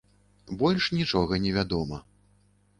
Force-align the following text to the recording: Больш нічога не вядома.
Больш 0.61 0.87
нічога 0.99 1.41
не 1.45 1.55
вядома. 1.61 2.03